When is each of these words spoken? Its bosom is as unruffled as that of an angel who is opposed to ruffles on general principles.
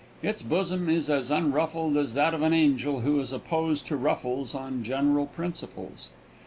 Its 0.23 0.41
bosom 0.41 0.89
is 0.89 1.11
as 1.11 1.29
unruffled 1.29 1.95
as 1.95 2.15
that 2.15 2.33
of 2.33 2.41
an 2.41 2.53
angel 2.55 3.01
who 3.01 3.19
is 3.19 3.31
opposed 3.31 3.85
to 3.85 3.95
ruffles 3.95 4.55
on 4.55 4.83
general 4.83 5.27
principles. 5.27 6.09